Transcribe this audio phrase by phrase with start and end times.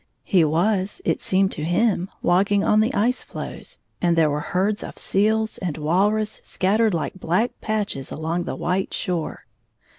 [0.23, 4.83] He was, it seemed to him, walking on the ice floes, and there were herds
[4.83, 9.45] of seals and walrus scattered like black patches along the white shore.